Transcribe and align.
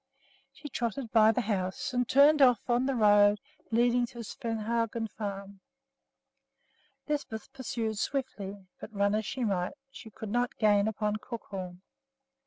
She 0.51 0.67
trotted 0.67 1.11
by 1.11 1.31
the 1.31 1.41
house 1.41 1.93
and 1.93 2.09
turned 2.09 2.41
off 2.41 2.67
on 2.67 2.87
the 2.87 2.95
road 2.95 3.37
leading 3.69 4.07
to 4.07 4.23
Svehaugen 4.23 5.07
Farm. 5.07 5.59
Lisbeth 7.07 7.53
pursued 7.53 7.99
swiftly; 7.99 8.65
but, 8.79 8.91
run 8.91 9.13
as 9.13 9.27
she 9.27 9.43
might, 9.43 9.73
she 9.91 10.09
could 10.09 10.29
not 10.29 10.57
gain 10.57 10.87
upon 10.87 11.17
Crookhorn. 11.17 11.83